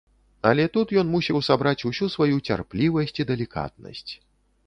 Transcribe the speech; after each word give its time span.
Але 0.51 0.63
тут 0.75 0.93
ён 1.01 1.11
мусіў 1.15 1.41
сабраць 1.49 1.85
усю 1.91 2.09
сваю 2.15 2.35
цярплівасць 2.49 3.15
і 3.25 3.29
далікатнасць. 3.35 4.11